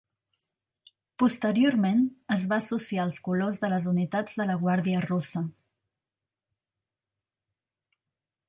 Posteriorment, 1.23 2.01
es 2.37 2.47
va 2.53 2.59
associar 2.65 3.05
als 3.05 3.21
colors 3.27 3.61
de 3.65 3.71
les 3.75 3.87
unitats 3.93 4.41
de 4.41 4.49
la 4.53 4.57
guàrdia 4.65 5.05
russa. 5.07 5.47